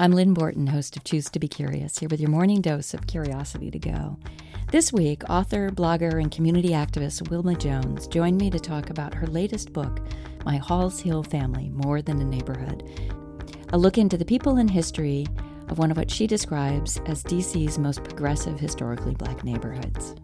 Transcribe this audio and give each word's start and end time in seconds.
I'm 0.00 0.12
Lynn 0.12 0.32
Borton, 0.32 0.68
host 0.68 0.96
of 0.96 1.02
Choose 1.02 1.28
to 1.30 1.40
Be 1.40 1.48
Curious, 1.48 1.98
here 1.98 2.08
with 2.08 2.20
your 2.20 2.30
morning 2.30 2.60
dose 2.60 2.94
of 2.94 3.08
curiosity 3.08 3.68
to 3.68 3.80
go. 3.80 4.16
This 4.70 4.92
week, 4.92 5.28
author, 5.28 5.70
blogger, 5.70 6.22
and 6.22 6.30
community 6.30 6.68
activist 6.68 7.28
Wilma 7.30 7.56
Jones 7.56 8.06
joined 8.06 8.38
me 8.40 8.48
to 8.50 8.60
talk 8.60 8.90
about 8.90 9.12
her 9.12 9.26
latest 9.26 9.72
book, 9.72 9.98
My 10.44 10.56
Halls 10.56 11.00
Hill 11.00 11.24
Family 11.24 11.70
More 11.70 12.00
Than 12.00 12.20
a 12.20 12.24
Neighborhood. 12.24 12.88
A 13.72 13.78
look 13.78 13.98
into 13.98 14.16
the 14.16 14.24
people 14.24 14.58
and 14.58 14.70
history 14.70 15.26
of 15.68 15.78
one 15.78 15.90
of 15.90 15.96
what 15.96 16.12
she 16.12 16.28
describes 16.28 16.98
as 17.06 17.24
DC's 17.24 17.76
most 17.76 18.04
progressive 18.04 18.60
historically 18.60 19.16
black 19.16 19.42
neighborhoods 19.42 20.14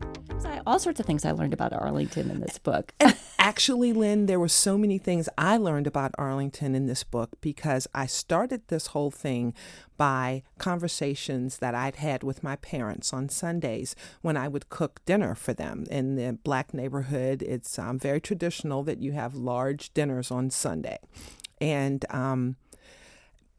all 0.67 0.79
sorts 0.79 1.01
of 1.01 1.07
things 1.07 1.25
I 1.25 1.33
learned 1.33 1.53
about 1.53 1.73
Arlington 1.73 2.31
in 2.31 2.41
this 2.41 2.59
book. 2.59 2.93
Actually, 3.39 3.93
Lynn, 3.93 4.27
there 4.27 4.41
were 4.41 4.49
so 4.49 4.79
many 4.79 4.99
things 4.99 5.29
I 5.37 5.57
learned 5.57 5.87
about 5.87 6.15
Arlington 6.17 6.75
in 6.75 6.87
this 6.87 7.05
book 7.05 7.31
because 7.41 7.87
I 7.95 8.07
started 8.07 8.63
this 8.69 8.89
whole 8.89 9.11
thing 9.11 9.55
by 9.97 10.43
conversations 10.59 11.59
that 11.59 11.75
I'd 11.75 11.97
had 11.97 12.23
with 12.23 12.43
my 12.43 12.57
parents 12.57 13.13
on 13.13 13.29
Sundays 13.29 13.95
when 14.23 14.37
I 14.37 14.49
would 14.49 14.71
cook 14.71 15.05
dinner 15.05 15.35
for 15.35 15.53
them. 15.53 15.85
In 15.91 16.17
the 16.17 16.39
black 16.43 16.73
neighborhood, 16.73 17.43
it's 17.43 17.79
um, 17.79 17.99
very 17.99 18.21
traditional 18.21 18.83
that 18.85 19.01
you 19.03 19.13
have 19.13 19.35
large 19.35 19.93
dinners 19.93 20.31
on 20.31 20.51
Sunday. 20.51 20.99
And 21.61 22.05
um, 22.11 22.57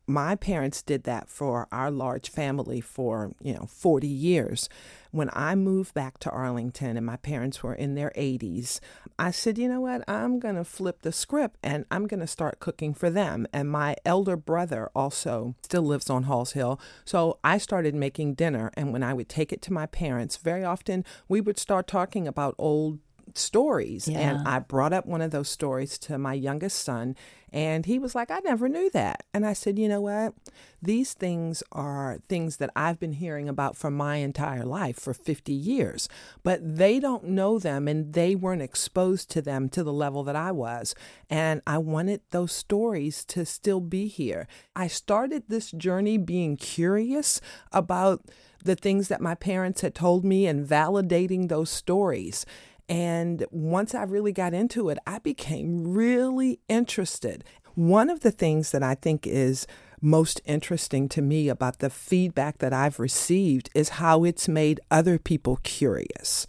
my 0.07 0.35
parents 0.35 0.81
did 0.81 1.03
that 1.03 1.29
for 1.29 1.67
our 1.71 1.89
large 1.89 2.29
family 2.29 2.81
for, 2.81 3.31
you 3.41 3.53
know, 3.53 3.65
40 3.67 4.07
years. 4.07 4.69
When 5.11 5.29
I 5.33 5.55
moved 5.55 5.93
back 5.93 6.19
to 6.19 6.29
Arlington 6.29 6.97
and 6.97 7.05
my 7.05 7.15
parents 7.15 7.63
were 7.63 7.73
in 7.73 7.95
their 7.95 8.11
80s, 8.17 8.79
I 9.17 9.31
said, 9.31 9.57
you 9.57 9.69
know 9.69 9.79
what? 9.79 10.03
I'm 10.09 10.39
going 10.39 10.55
to 10.55 10.65
flip 10.65 11.01
the 11.01 11.11
script 11.11 11.57
and 11.63 11.85
I'm 11.89 12.05
going 12.05 12.19
to 12.19 12.27
start 12.27 12.59
cooking 12.59 12.93
for 12.93 13.09
them. 13.09 13.47
And 13.53 13.71
my 13.71 13.95
elder 14.05 14.35
brother 14.35 14.89
also 14.93 15.55
still 15.63 15.83
lives 15.83 16.09
on 16.09 16.23
Halls 16.23 16.51
Hill. 16.51 16.79
So 17.05 17.39
I 17.43 17.57
started 17.57 17.95
making 17.95 18.33
dinner. 18.33 18.71
And 18.75 18.91
when 18.91 19.03
I 19.03 19.13
would 19.13 19.29
take 19.29 19.53
it 19.53 19.61
to 19.63 19.73
my 19.73 19.85
parents, 19.85 20.37
very 20.37 20.63
often 20.65 21.05
we 21.29 21.39
would 21.39 21.57
start 21.57 21.87
talking 21.87 22.27
about 22.27 22.55
old 22.57 22.99
stories. 23.37 24.07
Yeah. 24.07 24.19
And 24.19 24.47
I 24.47 24.59
brought 24.59 24.93
up 24.93 25.05
one 25.05 25.21
of 25.21 25.31
those 25.31 25.49
stories 25.49 25.97
to 25.99 26.17
my 26.17 26.33
youngest 26.33 26.79
son, 26.79 27.15
and 27.55 27.85
he 27.85 27.99
was 27.99 28.13
like, 28.15 28.31
I 28.31 28.39
never 28.39 28.67
knew 28.67 28.89
that. 28.89 29.23
And 29.33 29.45
I 29.45 29.53
said, 29.53 29.79
You 29.79 29.87
know 29.87 30.01
what? 30.01 30.33
These 30.81 31.13
things 31.13 31.63
are 31.71 32.19
things 32.27 32.57
that 32.57 32.69
I've 32.75 32.99
been 32.99 33.13
hearing 33.13 33.47
about 33.47 33.77
for 33.77 33.89
my 33.89 34.17
entire 34.17 34.65
life 34.65 34.99
for 34.99 35.13
50 35.13 35.53
years, 35.53 36.09
but 36.43 36.59
they 36.61 36.99
don't 36.99 37.23
know 37.23 37.57
them 37.57 37.87
and 37.87 38.11
they 38.11 38.35
weren't 38.35 38.61
exposed 38.61 39.31
to 39.31 39.41
them 39.41 39.69
to 39.69 39.83
the 39.83 39.93
level 39.93 40.23
that 40.23 40.35
I 40.35 40.51
was. 40.51 40.95
And 41.29 41.61
I 41.65 41.77
wanted 41.77 42.21
those 42.31 42.51
stories 42.51 43.23
to 43.25 43.45
still 43.45 43.79
be 43.79 44.07
here. 44.07 44.47
I 44.75 44.87
started 44.87 45.43
this 45.47 45.71
journey 45.71 46.17
being 46.17 46.57
curious 46.57 47.39
about 47.71 48.25
the 48.65 48.75
things 48.75 49.07
that 49.07 49.21
my 49.21 49.35
parents 49.35 49.81
had 49.81 49.95
told 49.95 50.25
me 50.25 50.45
and 50.45 50.67
validating 50.67 51.47
those 51.47 51.69
stories. 51.69 52.45
And 52.87 53.45
once 53.51 53.95
I 53.95 54.03
really 54.03 54.31
got 54.31 54.53
into 54.53 54.89
it, 54.89 54.97
I 55.07 55.19
became 55.19 55.93
really 55.93 56.59
interested. 56.67 57.43
One 57.73 58.09
of 58.09 58.21
the 58.21 58.31
things 58.31 58.71
that 58.71 58.83
I 58.83 58.95
think 58.95 59.25
is 59.25 59.67
most 60.01 60.39
interesting 60.45 61.09
to 61.09 61.21
me 61.21 61.49
about 61.49 61.79
the 61.79 61.89
feedback 61.89 62.59
that 62.59 62.73
I've 62.73 62.99
received 62.99 63.69
is 63.73 63.89
how 63.89 64.23
it's 64.23 64.47
made 64.47 64.79
other 64.91 65.17
people 65.17 65.59
curious. 65.63 66.45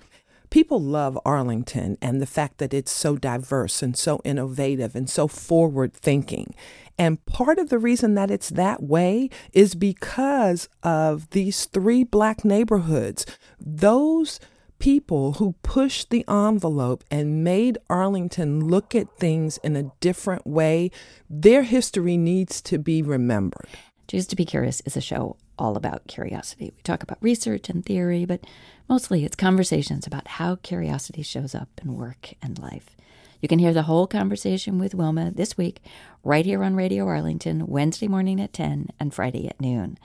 People 0.51 0.81
love 0.81 1.19
Arlington 1.25 1.99
and 2.01 2.21
the 2.21 2.27
fact 2.27 2.59
that 2.59 2.73
it's 2.73 2.93
so 2.93 3.17
diverse 3.17 3.83
and 3.83 3.97
so 3.97 4.21
innovative 4.25 4.95
and 4.95 5.11
so 5.11 5.27
forward 5.27 5.93
thinking. 5.93 6.55
And 6.99 7.25
part 7.27 7.59
of 7.59 7.69
the 7.69 7.79
reason 7.79 8.15
that 8.15 8.31
it's 8.31 8.51
that 8.51 8.83
way 8.83 9.29
is 9.53 9.75
because 9.75 10.69
of 10.83 11.31
these 11.31 11.65
three 11.65 12.05
black 12.05 12.45
neighborhoods. 12.45 13.27
Those 13.59 14.39
people 14.79 15.35
who 15.35 15.55
pushed 15.63 16.11
the 16.11 16.25
envelope 16.29 17.05
and 17.11 17.45
made 17.45 17.79
Arlington 17.89 18.69
look 18.69 18.95
at 18.95 19.17
things 19.17 19.59
in 19.59 19.77
a 19.77 19.91
different 20.01 20.47
way, 20.47 20.91
their 21.29 21.63
history 21.63 22.17
needs 22.17 22.61
to 22.63 22.79
be 22.79 23.03
remembered. 23.03 23.69
Choose 24.09 24.27
to 24.29 24.37
Be 24.37 24.45
Curious 24.45 24.81
is 24.83 24.97
a 24.97 25.01
show 25.01 25.37
all 25.59 25.77
about 25.77 26.07
curiosity. 26.07 26.73
We 26.77 26.83
talk 26.83 27.03
about 27.03 27.19
research 27.21 27.69
and 27.69 27.85
theory, 27.85 28.25
but 28.25 28.45
mostly 28.89 29.25
it's 29.25 29.37
conversations 29.37 30.07
about 30.07 30.29
how 30.29 30.57
curiosity 30.57 31.23
shows 31.23 31.55
up 31.55 31.69
in 31.83 31.95
work 31.95 32.35
and 32.43 32.59
life. 32.59 32.97
You 33.41 33.49
can 33.49 33.59
hear 33.59 33.73
the 33.73 33.83
whole 33.83 34.07
conversation 34.07 34.79
with 34.79 34.95
Wilma 34.95 35.31
this 35.31 35.57
week 35.57 35.81
right 36.25 36.45
here 36.45 36.63
on 36.63 36.75
Radio 36.75 37.07
Arlington, 37.07 37.67
Wednesday 37.67 38.09
morning 38.09 38.41
at 38.41 38.53
10 38.53 38.91
and 38.99 39.13
Friday 39.13 39.49
at 39.49 39.61
noon. 39.61 39.99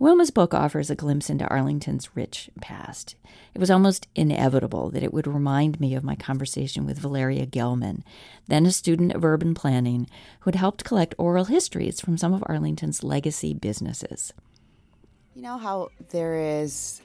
Wilma's 0.00 0.30
book 0.30 0.54
offers 0.54 0.90
a 0.90 0.94
glimpse 0.94 1.28
into 1.28 1.48
Arlington's 1.48 2.14
rich 2.14 2.50
past. 2.60 3.16
It 3.52 3.58
was 3.58 3.70
almost 3.70 4.06
inevitable 4.14 4.90
that 4.90 5.02
it 5.02 5.12
would 5.12 5.26
remind 5.26 5.80
me 5.80 5.94
of 5.94 6.04
my 6.04 6.14
conversation 6.14 6.86
with 6.86 7.00
Valeria 7.00 7.46
Gelman, 7.46 8.02
then 8.46 8.64
a 8.64 8.70
student 8.70 9.12
of 9.12 9.24
urban 9.24 9.54
planning 9.54 10.08
who 10.40 10.50
had 10.50 10.54
helped 10.54 10.84
collect 10.84 11.16
oral 11.18 11.46
histories 11.46 12.00
from 12.00 12.16
some 12.16 12.32
of 12.32 12.44
Arlington's 12.46 13.02
legacy 13.02 13.54
businesses. 13.54 14.32
You 15.34 15.42
know 15.42 15.58
how 15.58 15.88
there 16.10 16.60
is 16.62 17.02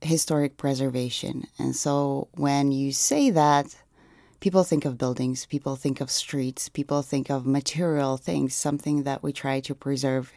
historic 0.00 0.56
preservation. 0.56 1.46
And 1.58 1.76
so 1.76 2.28
when 2.34 2.72
you 2.72 2.92
say 2.92 3.30
that, 3.30 3.76
people 4.40 4.64
think 4.64 4.84
of 4.84 4.98
buildings, 4.98 5.46
people 5.46 5.76
think 5.76 6.00
of 6.00 6.10
streets, 6.10 6.68
people 6.68 7.02
think 7.02 7.30
of 7.30 7.46
material 7.46 8.16
things, 8.16 8.54
something 8.54 9.04
that 9.04 9.22
we 9.22 9.32
try 9.32 9.60
to 9.60 9.74
preserve 9.74 10.32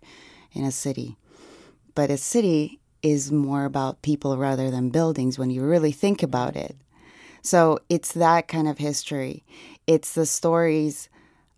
in 0.53 0.63
a 0.63 0.71
city. 0.71 1.17
But 1.99 2.09
a 2.09 2.15
city 2.15 2.79
is 3.03 3.29
more 3.29 3.65
about 3.65 4.03
people 4.03 4.37
rather 4.37 4.71
than 4.71 4.89
buildings 4.89 5.37
when 5.37 5.49
you 5.49 5.63
really 5.63 5.91
think 5.91 6.23
about 6.23 6.55
it. 6.55 6.77
So 7.41 7.79
it's 7.89 8.13
that 8.13 8.47
kind 8.47 8.69
of 8.69 8.77
history. 8.77 9.43
It's 9.85 10.13
the 10.13 10.25
stories 10.25 11.09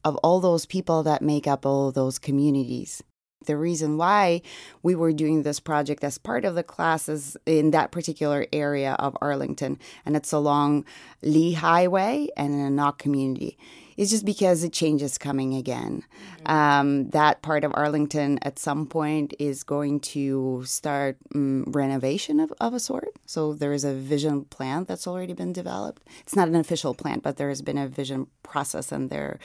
of 0.04 0.16
all 0.24 0.40
those 0.40 0.66
people 0.66 1.04
that 1.04 1.22
make 1.22 1.46
up 1.46 1.64
all 1.64 1.92
those 1.92 2.18
communities. 2.18 3.04
The 3.46 3.56
reason 3.56 3.98
why 3.98 4.42
we 4.82 4.96
were 4.96 5.14
doing 5.14 5.44
this 5.44 5.60
project 5.60 6.04
as 6.04 6.18
part 6.18 6.44
of 6.44 6.56
the 6.56 6.64
classes 6.64 7.38
in 7.46 7.70
that 7.70 7.92
particular 7.92 8.48
area 8.52 8.96
of 8.98 9.16
Arlington, 9.22 9.78
and 10.08 10.16
it's 10.16 10.32
along 10.32 10.86
Lee 11.22 11.54
Highway 11.54 12.30
and 12.36 12.52
in 12.52 12.62
a 12.62 12.82
Nauck 12.82 12.98
community, 12.98 13.60
is 13.98 14.10
just 14.10 14.26
because 14.26 14.62
the 14.62 14.70
change 14.70 15.02
is 15.02 15.18
coming 15.18 15.54
again. 15.54 16.04
Mm-hmm. 16.44 16.52
Um, 16.52 17.10
that 17.10 17.42
part 17.42 17.64
of 17.64 17.72
Arlington 17.76 18.40
at 18.42 18.60
some 18.60 18.86
point 18.86 19.34
is 19.40 19.64
going 19.64 20.00
to 20.00 20.64
start 20.66 21.18
um, 21.36 21.66
renovation 21.68 22.40
of, 22.40 22.54
of 22.60 22.74
a 22.74 22.80
sort. 22.80 23.10
So 23.26 23.54
there 23.54 23.74
is 23.74 23.84
a 23.84 23.94
vision 23.94 24.46
plan 24.46 24.86
that's 24.86 25.08
already 25.08 25.34
been 25.34 25.54
developed. 25.54 26.04
It's 26.22 26.36
not 26.36 26.48
an 26.48 26.56
official 26.56 26.94
plan, 26.94 27.20
but 27.20 27.38
there 27.38 27.50
has 27.50 27.62
been 27.62 27.78
a 27.78 27.88
vision 27.88 28.28
process, 28.44 28.92
and 28.92 29.10
there, 29.10 29.40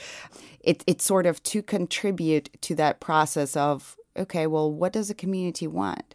it, 0.61 0.83
it's 0.87 1.05
sort 1.05 1.27
of 1.27 1.43
to 1.45 1.63
contribute 1.63 2.51
to 2.63 2.75
that 2.77 3.01
process 3.01 3.57
of 3.57 3.97
okay, 4.17 4.47
well, 4.47 4.73
what 4.73 4.93
does 4.93 5.09
the 5.09 5.15
community 5.15 5.67
want? 5.67 6.15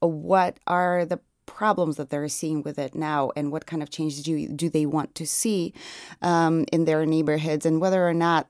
What 0.00 0.58
are 0.66 1.04
the 1.04 1.20
problems 1.54 1.96
that 1.96 2.10
they're 2.10 2.28
seeing 2.28 2.62
with 2.62 2.78
it 2.78 2.94
now 2.94 3.32
and 3.36 3.50
what 3.50 3.66
kind 3.66 3.82
of 3.82 3.90
changes 3.90 4.22
do, 4.22 4.48
do 4.48 4.68
they 4.70 4.86
want 4.86 5.14
to 5.16 5.26
see 5.26 5.74
um, 6.22 6.64
in 6.72 6.84
their 6.84 7.04
neighborhoods 7.04 7.66
and 7.66 7.80
whether 7.80 8.08
or 8.08 8.14
not 8.14 8.46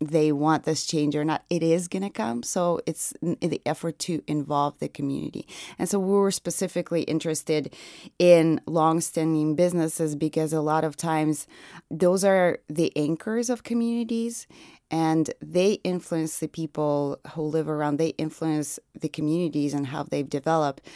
they 0.00 0.30
want 0.30 0.62
this 0.64 0.86
change 0.86 1.16
or 1.16 1.24
not, 1.24 1.44
it 1.50 1.62
is 1.62 1.88
going 1.88 2.02
to 2.02 2.10
come. 2.10 2.42
So 2.42 2.80
it's 2.86 3.12
the 3.20 3.60
effort 3.66 3.98
to 4.00 4.22
involve 4.26 4.78
the 4.78 4.88
community. 4.88 5.46
And 5.78 5.88
so 5.88 5.98
we 5.98 6.12
were 6.12 6.30
specifically 6.30 7.02
interested 7.02 7.74
in 8.18 8.60
long-standing 8.66 9.56
businesses 9.56 10.14
because 10.14 10.52
a 10.52 10.60
lot 10.60 10.84
of 10.84 10.96
times 10.96 11.46
those 11.90 12.24
are 12.24 12.58
the 12.68 12.96
anchors 12.96 13.50
of 13.50 13.64
communities 13.64 14.46
and 14.90 15.30
they 15.42 15.72
influence 15.84 16.38
the 16.38 16.48
people 16.48 17.18
who 17.34 17.42
live 17.42 17.68
around. 17.68 17.98
They 17.98 18.10
influence 18.10 18.78
the 18.98 19.08
communities 19.08 19.74
and 19.74 19.88
how 19.88 20.04
they've 20.04 20.28
developed. 20.28 20.86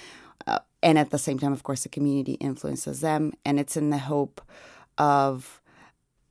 And 0.82 0.98
at 0.98 1.10
the 1.10 1.18
same 1.18 1.38
time, 1.38 1.52
of 1.52 1.62
course, 1.62 1.84
the 1.84 1.88
community 1.88 2.34
influences 2.34 3.00
them. 3.00 3.32
And 3.44 3.60
it's 3.60 3.76
in 3.76 3.90
the 3.90 3.98
hope 3.98 4.40
of 4.98 5.60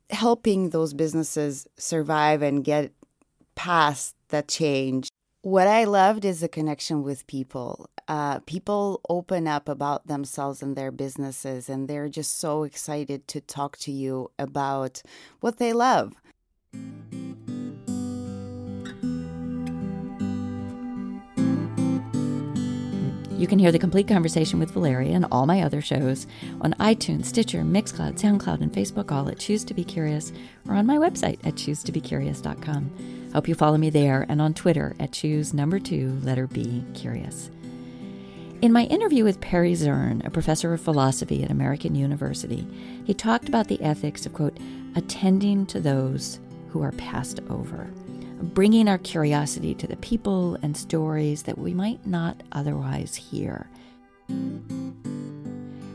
helping 0.09 0.69
those 0.69 0.93
businesses 0.93 1.67
survive 1.77 2.41
and 2.41 2.63
get 2.63 2.91
past 3.55 4.15
that 4.29 4.47
change. 4.47 5.09
What 5.41 5.67
I 5.67 5.85
loved 5.85 6.25
is 6.25 6.41
the 6.41 6.47
connection 6.47 7.01
with 7.01 7.25
people. 7.27 7.89
Uh, 8.07 8.39
people 8.39 9.01
open 9.09 9.47
up 9.47 9.69
about 9.69 10.07
themselves 10.07 10.61
and 10.61 10.75
their 10.75 10.91
businesses, 10.91 11.69
and 11.69 11.87
they're 11.87 12.09
just 12.09 12.37
so 12.39 12.63
excited 12.63 13.27
to 13.29 13.41
talk 13.41 13.77
to 13.77 13.91
you 13.91 14.29
about 14.37 15.01
what 15.39 15.57
they 15.57 15.73
love. 15.73 16.13
You 23.41 23.47
can 23.47 23.57
hear 23.57 23.71
the 23.71 23.79
complete 23.79 24.07
conversation 24.07 24.59
with 24.59 24.69
Valeria 24.69 25.15
and 25.15 25.25
all 25.31 25.47
my 25.47 25.63
other 25.63 25.81
shows 25.81 26.27
on 26.61 26.75
iTunes, 26.75 27.25
Stitcher, 27.25 27.63
Mixcloud, 27.63 28.19
SoundCloud, 28.19 28.61
and 28.61 28.71
Facebook, 28.71 29.11
all 29.11 29.27
at 29.29 29.39
Choose 29.39 29.63
to 29.63 29.73
Be 29.73 29.83
Curious, 29.83 30.31
or 30.69 30.75
on 30.75 30.85
my 30.85 30.97
website 30.97 31.39
at 31.43 31.55
choosetobecurious.com. 31.55 33.31
Hope 33.33 33.47
you 33.47 33.55
follow 33.55 33.77
me 33.77 33.89
there 33.89 34.27
and 34.29 34.43
on 34.43 34.53
Twitter 34.53 34.95
at 34.99 35.11
choose 35.11 35.55
number 35.55 35.79
two, 35.79 36.19
letter 36.21 36.45
B, 36.45 36.85
curious. 36.93 37.49
In 38.61 38.71
my 38.71 38.83
interview 38.83 39.23
with 39.23 39.41
Perry 39.41 39.73
Zurn, 39.73 40.21
a 40.23 40.29
professor 40.29 40.71
of 40.71 40.79
philosophy 40.79 41.43
at 41.43 41.49
American 41.49 41.95
University, 41.95 42.67
he 43.05 43.15
talked 43.15 43.49
about 43.49 43.69
the 43.69 43.81
ethics 43.81 44.27
of, 44.27 44.33
quote, 44.33 44.59
attending 44.95 45.65
to 45.65 45.79
those 45.79 46.39
who 46.69 46.83
are 46.83 46.91
passed 46.91 47.39
over, 47.49 47.89
bringing 48.41 48.87
our 48.87 48.97
curiosity 48.97 49.73
to 49.75 49.87
the 49.87 49.95
people 49.97 50.57
and 50.61 50.75
stories 50.75 51.43
that 51.43 51.57
we 51.57 51.73
might 51.73 52.05
not 52.05 52.41
otherwise 52.51 53.15
hear. 53.15 53.69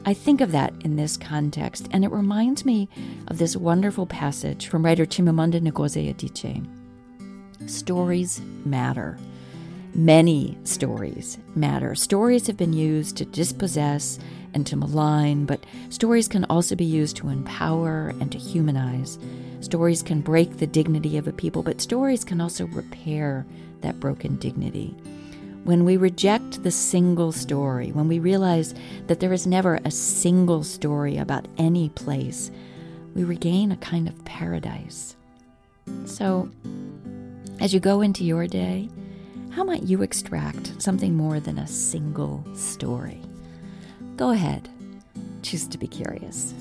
I 0.04 0.14
think 0.14 0.40
of 0.40 0.52
that 0.52 0.72
in 0.84 0.94
this 0.94 1.16
context, 1.16 1.88
and 1.90 2.04
it 2.04 2.12
reminds 2.12 2.64
me 2.64 2.88
of 3.26 3.38
this 3.38 3.56
wonderful 3.56 4.06
passage 4.06 4.68
from 4.68 4.84
writer 4.84 5.04
Chimamanda 5.04 5.60
Ngozi 5.60 6.14
Adichie. 6.14 6.64
Stories 7.68 8.40
matter. 8.64 9.18
Many 9.94 10.56
stories 10.62 11.38
matter. 11.56 11.94
Stories 11.94 12.46
have 12.46 12.56
been 12.56 12.72
used 12.72 13.16
to 13.16 13.24
dispossess 13.24 14.18
and 14.56 14.66
to 14.66 14.74
malign, 14.74 15.44
but 15.44 15.64
stories 15.90 16.26
can 16.26 16.46
also 16.46 16.74
be 16.74 16.84
used 16.84 17.14
to 17.16 17.28
empower 17.28 18.08
and 18.20 18.32
to 18.32 18.38
humanize. 18.38 19.18
Stories 19.60 20.02
can 20.02 20.22
break 20.22 20.56
the 20.56 20.66
dignity 20.66 21.18
of 21.18 21.28
a 21.28 21.32
people, 21.32 21.62
but 21.62 21.80
stories 21.80 22.24
can 22.24 22.40
also 22.40 22.66
repair 22.68 23.46
that 23.82 24.00
broken 24.00 24.36
dignity. 24.36 24.96
When 25.64 25.84
we 25.84 25.98
reject 25.98 26.62
the 26.62 26.70
single 26.70 27.32
story, 27.32 27.92
when 27.92 28.08
we 28.08 28.18
realize 28.18 28.74
that 29.08 29.20
there 29.20 29.32
is 29.34 29.46
never 29.46 29.78
a 29.84 29.90
single 29.90 30.64
story 30.64 31.18
about 31.18 31.46
any 31.58 31.90
place, 31.90 32.50
we 33.14 33.24
regain 33.24 33.72
a 33.72 33.76
kind 33.76 34.08
of 34.08 34.24
paradise. 34.24 35.16
So, 36.06 36.48
as 37.60 37.74
you 37.74 37.80
go 37.80 38.00
into 38.00 38.24
your 38.24 38.46
day, 38.46 38.88
how 39.50 39.64
might 39.64 39.82
you 39.82 40.00
extract 40.00 40.80
something 40.80 41.14
more 41.14 41.40
than 41.40 41.58
a 41.58 41.66
single 41.66 42.42
story? 42.54 43.20
Go 44.16 44.30
ahead, 44.30 44.70
choose 45.42 45.68
to 45.68 45.76
be 45.76 45.86
curious. 45.86 46.54